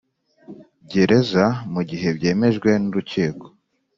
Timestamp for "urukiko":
2.89-3.45